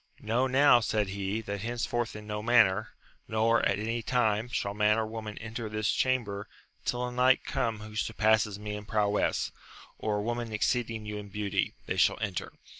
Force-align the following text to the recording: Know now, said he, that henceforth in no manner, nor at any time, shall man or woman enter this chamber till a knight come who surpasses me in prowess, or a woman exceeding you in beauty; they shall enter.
Know 0.19 0.47
now, 0.47 0.79
said 0.79 1.09
he, 1.09 1.41
that 1.41 1.61
henceforth 1.61 2.15
in 2.15 2.25
no 2.25 2.41
manner, 2.41 2.89
nor 3.27 3.63
at 3.67 3.77
any 3.77 4.01
time, 4.01 4.47
shall 4.49 4.73
man 4.73 4.97
or 4.97 5.05
woman 5.05 5.37
enter 5.37 5.69
this 5.69 5.91
chamber 5.91 6.47
till 6.85 7.07
a 7.07 7.11
knight 7.11 7.43
come 7.45 7.81
who 7.81 7.95
surpasses 7.95 8.57
me 8.57 8.73
in 8.75 8.85
prowess, 8.85 9.51
or 9.99 10.17
a 10.17 10.21
woman 10.23 10.51
exceeding 10.53 11.05
you 11.05 11.17
in 11.17 11.27
beauty; 11.29 11.75
they 11.85 11.97
shall 11.97 12.17
enter. 12.19 12.51